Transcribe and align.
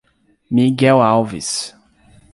Miguel 0.49 0.97
Alves 0.97 1.77